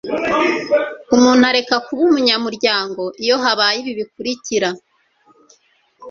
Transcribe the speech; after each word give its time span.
umuntu 1.15 1.43
areka 1.51 1.75
kuba 1.85 2.01
umunyamuryango 2.09 3.03
iyo 3.23 3.35
habaye 3.43 3.77
ibi 3.81 3.93
bikurikira 3.99 4.69